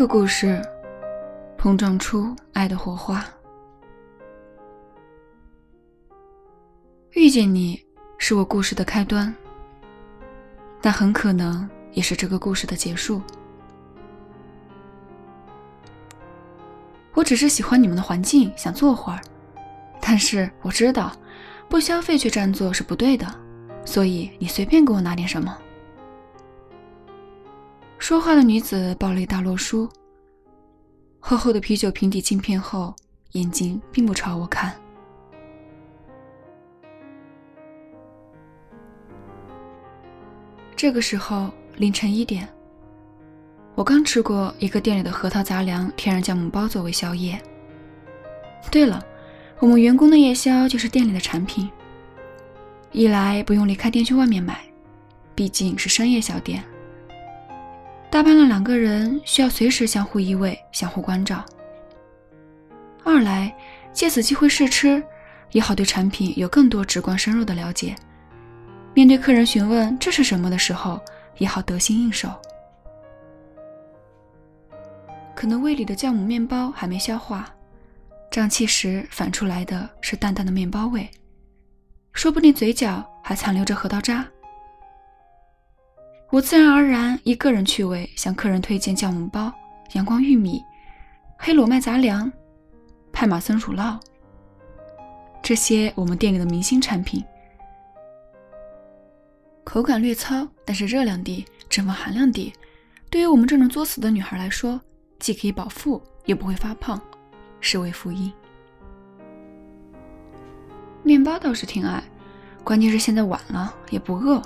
[0.00, 0.58] 第一个故事，
[1.58, 3.22] 碰撞出爱的火花。
[7.10, 7.78] 遇见你
[8.16, 9.30] 是我故事的开端，
[10.80, 13.20] 但很可能也是这个故事的结束。
[17.12, 19.20] 我只是喜欢你们的环境，想坐会儿，
[20.00, 21.12] 但是我知道
[21.68, 23.26] 不消费却占座是不对的，
[23.84, 25.54] 所以你随便给我拿点什么。
[28.10, 29.88] 说话的女子抱了一大摞书，
[31.20, 32.92] 厚厚的啤酒瓶底镜片后，
[33.34, 34.74] 眼睛并不朝我看。
[40.74, 42.48] 这个时候凌晨一点，
[43.76, 47.40] 我刚吃过一个店里的核桃杂粮天然酵母包作为宵夜。
[48.72, 49.00] 对了，
[49.60, 51.70] 我们员工的夜宵就是店里的产品。
[52.90, 54.64] 一来不用离开店去外面买，
[55.36, 56.60] 毕竟是深夜小店。
[58.10, 61.44] 大班了两个人，需要随时相互依偎、相互关照。
[63.04, 63.54] 二来，
[63.92, 65.00] 借此机会试吃，
[65.52, 67.94] 也好对产品有更多直观深入的了解。
[68.94, 71.00] 面对客人询问这是什么的时候，
[71.38, 72.28] 也好得心应手。
[75.36, 77.48] 可能胃里的酵母面包还没消化，
[78.28, 81.08] 胀气时反出来的是淡淡的面包味，
[82.12, 84.26] 说不定嘴角还残留着核桃渣。
[86.30, 89.52] 我自然而然以个人趣味向客人推荐酵母包、
[89.94, 90.64] 阳光玉米、
[91.36, 92.32] 黑裸麦杂粮、
[93.12, 93.98] 派马森乳酪
[95.42, 97.24] 这些我们店里的明星产品。
[99.64, 102.52] 口感略糙，但是热量低，脂肪含量低，
[103.10, 104.80] 对于我们这种作死的女孩来说，
[105.18, 107.00] 既可以饱腹，也不会发胖，
[107.60, 108.32] 是为福音。
[111.02, 112.00] 面包倒是挺爱，
[112.62, 114.40] 关键是现在晚了，也不饿。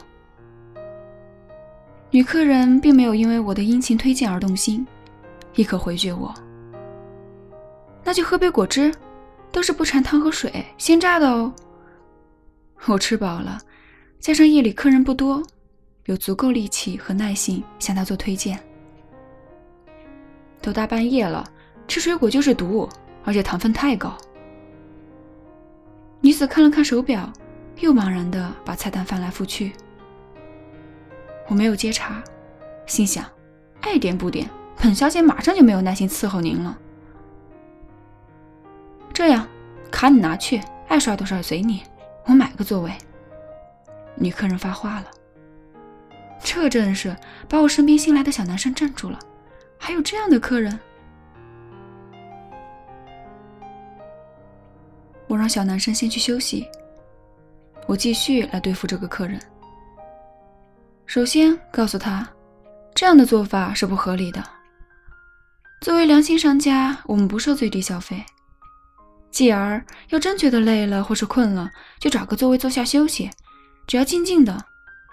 [2.14, 4.86] 女客人并没有因为我的殷勤推荐而动心，
[5.56, 6.32] 一口回绝我
[8.04, 8.94] ：“那就喝杯果汁，
[9.50, 11.52] 都是不掺汤和水，鲜榨的哦。”
[12.86, 13.58] 我吃饱了，
[14.20, 15.42] 加上夜里客人不多，
[16.04, 18.60] 有足够力气和耐心向她做推荐。
[20.62, 21.44] 都大半夜了，
[21.88, 22.88] 吃水果就是毒，
[23.24, 24.16] 而且糖分太高。
[26.20, 27.28] 女子看了看手表，
[27.80, 29.72] 又茫然地把菜单翻来覆去。
[31.48, 32.22] 我没有接茬，
[32.86, 33.24] 心想，
[33.80, 36.78] 爱点不点，本小姐马上就没有耐心伺候您了。
[39.12, 39.46] 这样，
[39.90, 41.82] 卡你拿去，爱刷多少随你，
[42.26, 42.92] 我买个座位。
[44.16, 45.06] 女客人发话了，
[46.42, 47.16] 这真是
[47.48, 49.18] 把我身边新来的小男生镇住了。
[49.78, 50.78] 还有这样的客人？
[55.26, 56.68] 我让小男生先去休息，
[57.86, 59.40] 我继续来对付这个客人。
[61.14, 62.28] 首先告诉他，
[62.92, 64.42] 这样的做法是不合理的。
[65.80, 68.26] 作为良心商家，我们不设最低消费。
[69.30, 71.70] 继而，要真觉得累了或是困了，
[72.00, 73.30] 就找个座位坐下休息，
[73.86, 74.64] 只要静静的，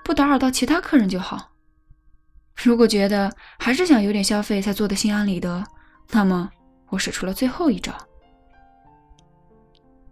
[0.04, 1.52] 不打扰到其他客人就好。
[2.56, 5.64] 如果觉得还是想有点消费才做的心安理得，
[6.10, 6.50] 那么
[6.90, 7.94] 我使出了最后一招，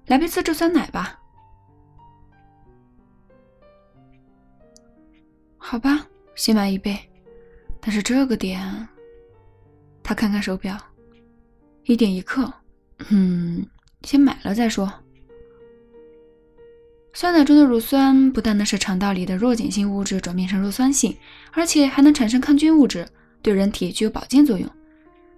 [0.06, 1.16] 来杯自制酸奶吧。
[5.60, 6.98] 好吧，先买一杯。
[7.80, 8.88] 但是这个点，
[10.02, 10.76] 他看看手表，
[11.84, 12.52] 一点一刻。
[13.10, 13.66] 嗯，
[14.04, 14.92] 先买了再说。
[17.14, 21.16] 酸奶中的乳酸不但能使肠道里的弱碱性物质转变成弱酸性，
[21.52, 23.08] 而且还能产生抗菌物质，
[23.42, 24.70] 对人体具有保健作用。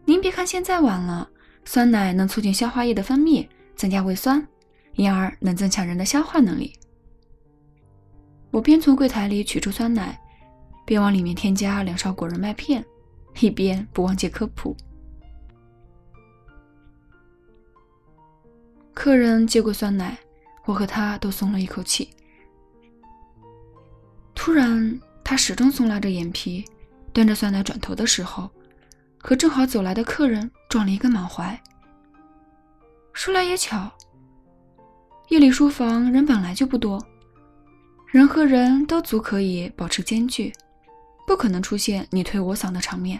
[0.05, 1.29] 您别看现在晚了，
[1.65, 4.47] 酸奶能促进消化液的分泌，增加胃酸，
[4.95, 6.73] 因而能增强人的消化能力。
[8.51, 10.19] 我边从柜台里取出酸奶，
[10.85, 12.85] 边往里面添加两勺果仁麦片，
[13.39, 14.75] 一边不忘记科普。
[18.93, 20.17] 客人接过酸奶，
[20.65, 22.09] 我和他都松了一口气。
[24.35, 26.65] 突然，他始终松拉着眼皮，
[27.13, 28.49] 端着酸奶转头的时候，
[29.17, 31.57] 和正好走来的客人撞了一个满怀。
[33.13, 33.89] 说来也巧，
[35.29, 37.01] 夜里书房人本来就不多。
[38.11, 40.51] 人和人都足可以保持间距，
[41.25, 43.17] 不可能出现你推我搡的场面。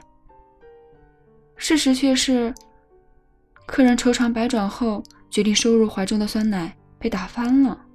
[1.56, 2.54] 事实却是，
[3.66, 7.86] 客人愁肠百转后决定收入怀中的酸奶被打翻了。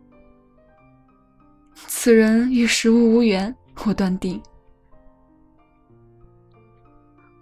[1.75, 3.55] 此人与食物无缘，
[3.85, 4.41] 我断定。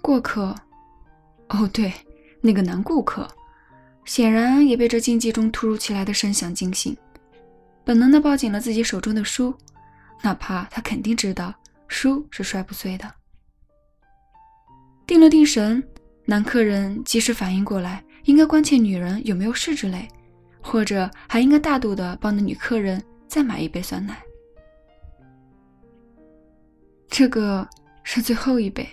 [0.03, 0.53] 过客，
[1.51, 1.93] 哦对，
[2.41, 3.29] 那个男顾客，
[4.05, 6.97] 显然也被这竞技中突如其来的声响惊醒。
[7.85, 9.55] 本能的抱紧了自己手中的书，
[10.23, 11.55] 哪怕他肯定知道
[11.87, 13.11] 书是摔不碎的。
[15.07, 15.87] 定了定神，
[16.25, 20.09] 男客人及时反应过来，应该关切女人有没有事之类，
[20.63, 24.23] 或者还应该大度的帮那女客人再买一杯酸奶。
[27.07, 27.69] 这个
[28.03, 28.89] 是最后一杯。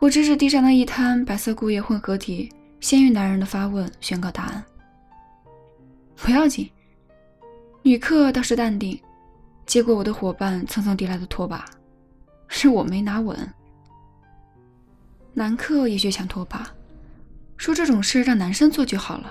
[0.00, 4.62] 我指指地上的一滩白色固液混合体，先于男人的发问宣告答案。
[6.16, 6.68] 不要紧，
[7.86, 8.98] 女客倒是淡定，
[9.66, 11.66] 接过我的伙伴蹭蹭递来的拖把，
[12.48, 13.38] 是我没拿稳。
[15.34, 16.66] 男客也去抢拖把，
[17.58, 19.30] 说这种事让男生做就好了。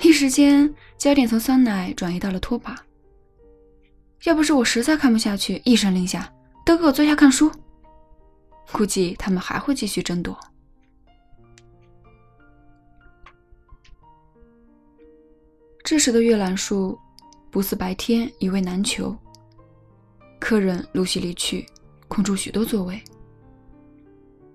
[0.00, 2.74] 一时间，焦点从酸奶转移到了拖把。
[4.24, 6.32] 要不是我实在看不下去，一声令下，
[6.64, 7.52] 都给我坐下看书。
[8.72, 10.34] 估计他们还会继续争夺。
[15.84, 16.98] 这时的阅览树
[17.50, 19.16] 不似白天一位难求，
[20.38, 21.66] 客人陆续离去，
[22.06, 23.02] 空出许多座位。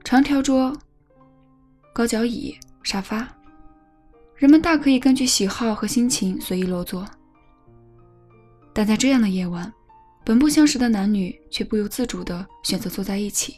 [0.03, 0.75] 长条桌、
[1.93, 3.27] 高脚椅、沙发，
[4.35, 7.07] 人们大可以根据喜好和心情随意落座。
[8.73, 9.71] 但在这样的夜晚，
[10.23, 13.57] 本不相识的男女却不由自主地选择坐在一起。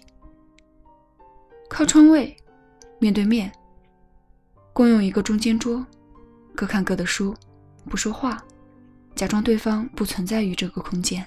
[1.67, 2.35] 靠窗位，
[2.99, 3.51] 面对面，
[4.71, 5.83] 共用一个中间桌，
[6.53, 7.33] 各看各的书，
[7.89, 8.44] 不说话，
[9.15, 11.25] 假装对方不存在于这个空间。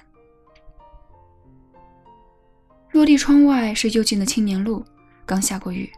[2.91, 4.85] 落地窗外是幽静的青年路，
[5.25, 5.91] 刚下过雨，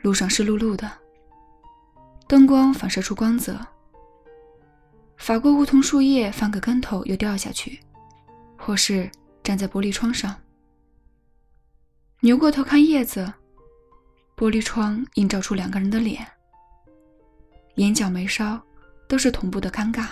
[0.00, 0.90] 路上湿漉漉的，
[2.26, 3.58] 灯光反射出光泽。
[5.16, 7.80] 法国梧桐树叶翻个跟头又掉下去，
[8.58, 9.10] 或是
[9.42, 10.34] 站在玻璃窗上。
[12.20, 13.32] 扭过头看叶子，
[14.36, 16.26] 玻璃窗映照出两个人的脸，
[17.76, 18.60] 眼角眉梢
[19.08, 20.08] 都是同步的尴尬。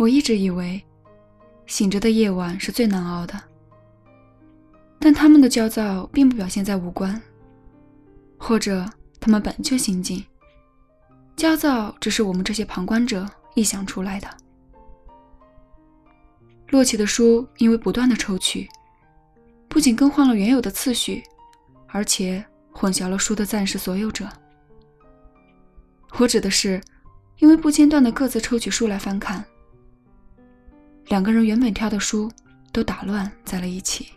[0.00, 0.82] 我一直以为，
[1.66, 3.38] 醒着的夜晚是最难熬的，
[4.98, 7.20] 但他们的焦躁并不表现在五官，
[8.38, 8.88] 或者
[9.20, 10.24] 他们本就心静，
[11.36, 14.26] 焦躁只是我们这些旁观者臆想出来的。
[16.70, 18.66] 摞起的书因为不断的抽取。
[19.68, 21.22] 不仅更换了原有的次序，
[21.88, 22.42] 而且
[22.72, 24.26] 混淆了书的暂时所有者。
[26.16, 26.80] 我指的是，
[27.36, 29.44] 因为不间断的各自抽取书来翻看，
[31.10, 32.30] 两个人原本挑的书
[32.72, 34.10] 都打乱在了一起。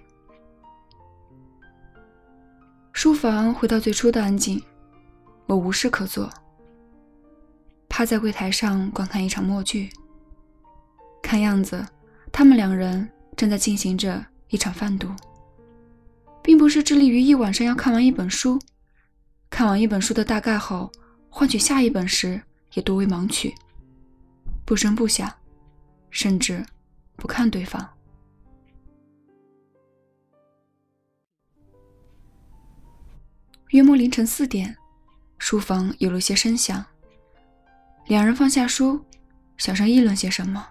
[2.91, 4.61] 书房回到最初的安静，
[5.47, 6.29] 我无事可做，
[7.89, 9.89] 趴在柜台上观看一场默剧。
[11.19, 11.83] 看样子，
[12.31, 15.09] 他们两人正在进行着一场贩毒。
[16.43, 18.59] 并不是致力于一晚上要看完一本书，
[19.49, 20.91] 看完一本书的大概后，
[21.27, 22.39] 换取下一本时
[22.73, 23.55] 也多为盲取，
[24.63, 25.31] 不声不响，
[26.11, 26.63] 甚至
[27.15, 27.89] 不看对方。
[33.69, 34.77] 约莫凌晨四点，
[35.39, 36.85] 书房有了些声响，
[38.05, 39.03] 两人放下书，
[39.57, 40.67] 小声议论些什么，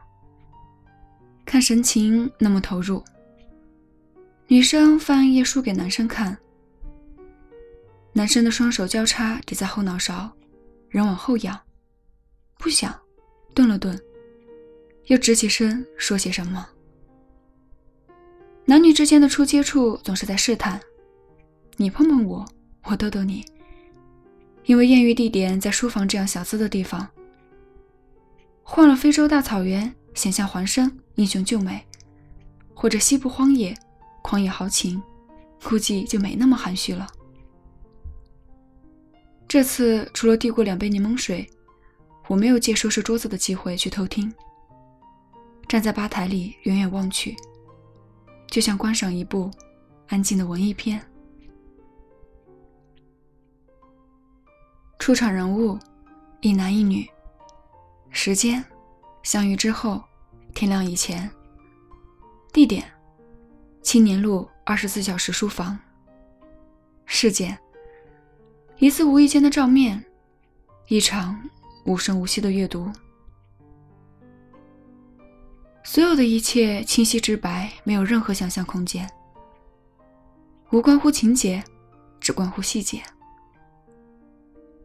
[1.45, 3.03] 看神情那么投入。
[4.47, 6.39] 女生翻一页书给男生看，
[8.13, 10.31] 男生的双手交叉抵在后脑勺，
[10.89, 11.59] 人往后仰，
[12.57, 12.95] 不想，
[13.53, 14.01] 顿了顿，
[15.07, 16.67] 又直起身说些什么。
[18.65, 20.81] 男女之间的初接触总是在试探，
[21.77, 22.47] 你碰碰我，
[22.85, 23.45] 我逗逗你。
[24.65, 27.09] 因为艳遇地点在书房这样小资的地方，
[28.63, 31.85] 换了非洲大草原，险象环生，英雄救美，
[32.75, 33.77] 或者西部荒野。
[34.25, 35.03] 狂野豪情，
[35.65, 37.09] 估计就没那么含蓄了。
[39.49, 41.45] 这次除了递过两杯柠檬水，
[42.29, 44.33] 我没有借收拾桌子的机会去偷听。
[45.73, 47.35] 站在吧台里远远望去，
[48.47, 49.51] 就像观赏一部
[50.09, 51.01] 安静的文艺片。
[54.99, 55.79] 出场人物：
[56.43, 57.09] 一男一女。
[58.11, 58.63] 时间：
[59.23, 60.05] 相遇之后，
[60.53, 61.31] 天亮以前。
[62.53, 62.85] 地点。
[63.81, 65.79] 青年路二十四小时书房。
[67.07, 67.59] 事件：
[68.77, 70.05] 一次无意间的照面，
[70.89, 71.43] 一场
[71.87, 72.93] 无声无息的阅读。
[75.85, 79.09] 所有的一切清晰直白，没有任何想象空间。
[80.71, 81.63] 无关乎情节，
[82.21, 83.03] 只关乎细节。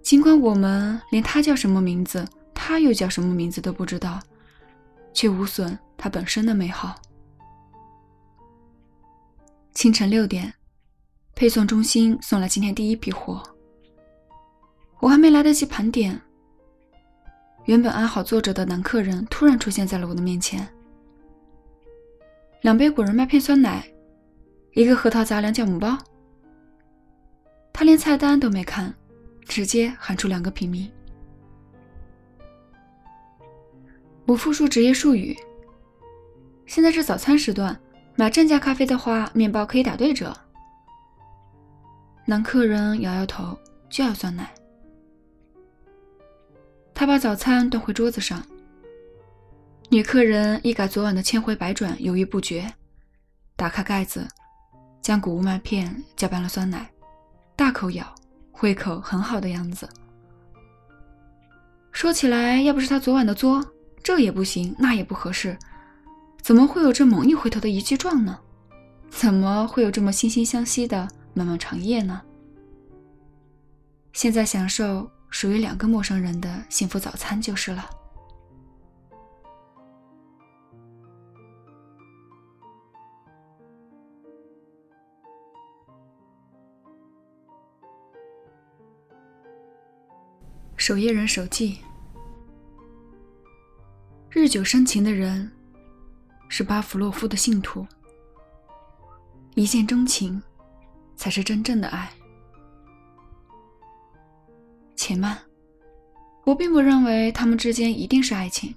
[0.01, 4.19] 尽管我们连他叫什么名字，他又叫什么名字都不知道，
[5.13, 6.95] 却无损他本身的美好。
[9.73, 10.51] 清晨六点，
[11.35, 13.43] 配送中心送来今天第一批货。
[14.99, 16.19] 我还没来得及盘点，
[17.65, 20.67] 原本安好坐着的男客人突然出现在了我的面前。
[22.67, 23.81] 两杯果仁麦片酸奶，
[24.73, 25.97] 一个核桃杂粮酵母包，
[27.71, 28.93] 他连菜单都没看，
[29.45, 30.91] 直接喊出两个平民。
[34.25, 35.33] 我复述职业术语。
[36.65, 37.79] 现在是早餐时段，
[38.17, 40.35] 买正价咖啡的话，面包可以打对折。
[42.25, 43.57] 男客人摇摇头，
[43.89, 44.53] 就要酸奶。
[46.93, 48.45] 他把早餐端回桌子上。
[49.89, 52.69] 女客人一改昨晚的千回百转，犹豫不决，
[53.55, 54.27] 打开盖子，
[55.01, 56.91] 将谷物麦片搅拌了酸奶，
[57.55, 58.05] 大口咬，
[58.59, 59.87] 胃口很好的样子。
[61.93, 63.65] 说起来，要不是他昨晚的作，
[64.03, 65.57] 这也不行，那也不合适，
[66.41, 68.37] 怎么会有这猛一回头的一句状呢？
[69.09, 72.21] 怎么会有这么惺惺相惜的漫漫长夜呢？
[74.11, 77.89] 现在享受属于两个陌生人的幸福早餐就是了。
[90.87, 91.79] 守夜人手记：
[94.29, 95.51] 日久生情的人
[96.47, 97.85] 是巴甫洛夫的信徒，
[99.55, 100.41] 一见钟情
[101.17, 102.09] 才是真正的爱。
[104.95, 105.37] 且慢，
[106.45, 108.73] 我并不认为他们之间一定是爱情，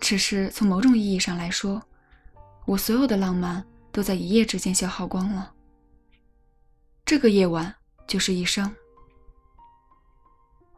[0.00, 1.82] 只是从某种意义上来说，
[2.66, 5.54] 我所有的浪漫都在一夜之间消耗光了。
[7.06, 7.74] 这个夜晚
[8.06, 8.70] 就是一生。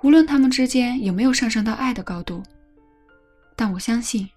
[0.03, 2.43] 无论他们之间有没有上升到爱的高度，
[3.55, 4.29] 但我相信，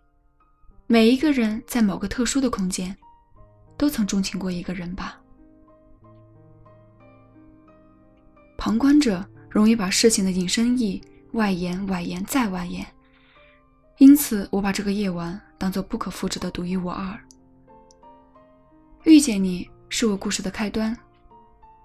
[0.88, 2.96] 每一个人在某个特殊的空间，
[3.78, 5.20] 都曾钟情过一个人吧。
[8.58, 11.02] 旁观者容易把事情的引申义
[11.32, 12.86] 外延、外延再外延，
[14.00, 17.18] 因此我把这个夜晚当做不可复制的独一无二。
[19.04, 20.98] 遇见你是我故事的开端，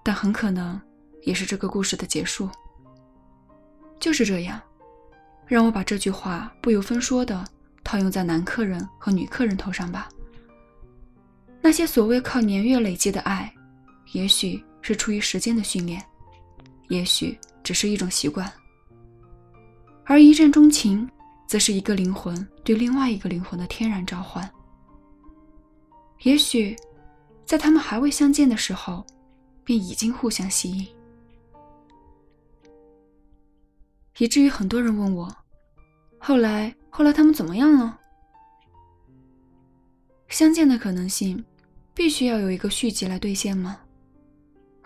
[0.03, 0.79] 但很可能
[1.23, 2.49] 也是这个故事的结束。
[3.99, 4.61] 就是这样，
[5.45, 7.45] 让我把这句话不由分说的
[7.83, 10.07] 套用在男客人和女客人头上吧。
[11.61, 13.53] 那些所谓靠年月累积的爱，
[14.13, 16.01] 也许是出于时间的训练，
[16.87, 18.49] 也许只是一种习惯，
[20.05, 21.07] 而一见钟情，
[21.47, 24.49] 则是一个灵魂对另外一个灵魂的天然召唤。
[26.23, 26.75] 也许，
[27.45, 29.05] 在他们还未相见的时候，
[29.65, 30.87] 便已经互相吸引。
[34.19, 35.35] 以至于很多人问我，
[36.19, 37.99] 后来后来他们怎么样了？
[40.27, 41.43] 相见的可能性，
[41.93, 43.79] 必须要有一个续集来兑现吗？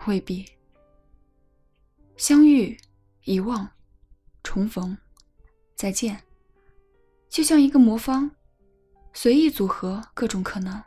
[0.06, 0.46] 未必。
[2.16, 2.78] 相遇、
[3.24, 3.68] 遗忘、
[4.44, 4.96] 重逢、
[5.74, 6.22] 再见，
[7.28, 8.30] 就像一个魔方，
[9.12, 10.80] 随意组合各种可能。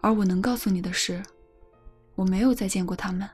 [0.00, 1.22] 而我能告诉你的是，
[2.14, 3.28] 我没有再见过他们。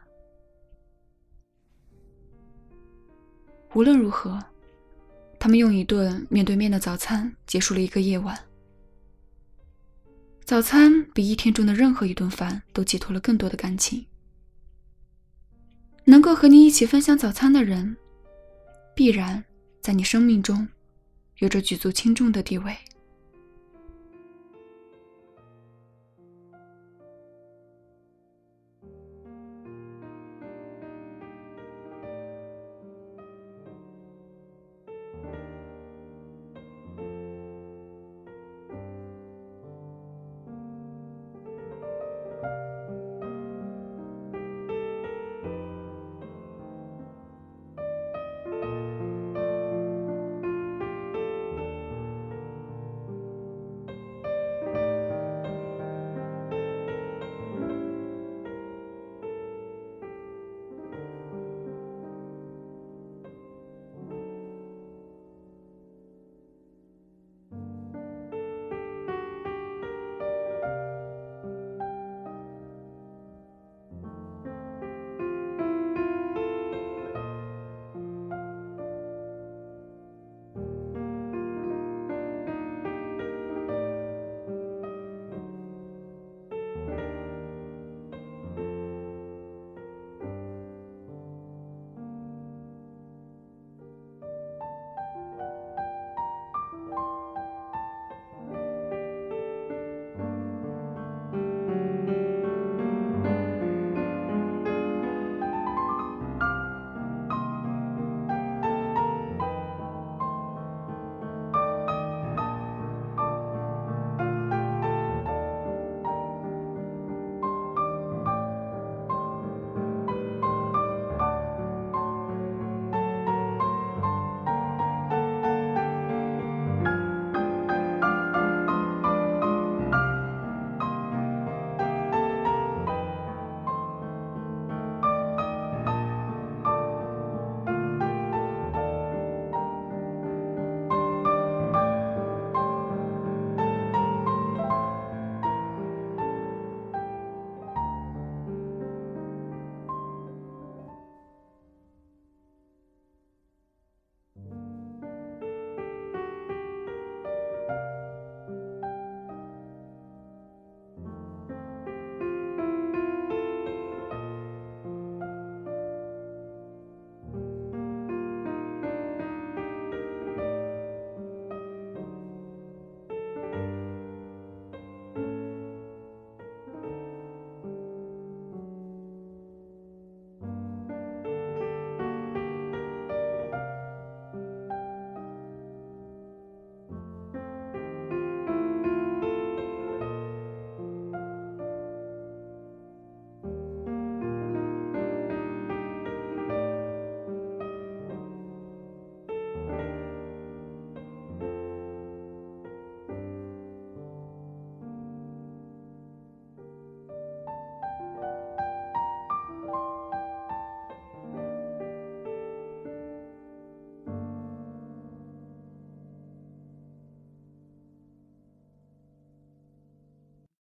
[3.75, 4.43] 无论如何，
[5.39, 8.37] 他们用一顿面对面的早餐结束了一个夜晚。
[10.45, 14.05] 早餐比一天中的任何一顿饭都寄托了更多的感情。
[16.05, 17.97] 能够和你一起分享早餐的人，
[18.97, 19.45] 必然
[19.81, 20.67] 在你生命中
[21.39, 22.77] 有着举足轻重的地位。